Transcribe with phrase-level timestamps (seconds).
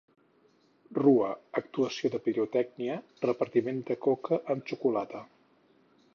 [0.97, 1.27] Rua,
[1.61, 5.25] actuació de pirotècnica, repartiment de coca amb xocolata.